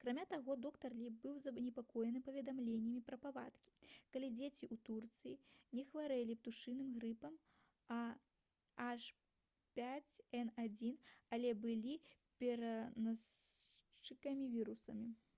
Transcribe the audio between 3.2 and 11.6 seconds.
выпадкі калі дзеці ў турцыі не хварэлі птушыным грыпам ah5n1 але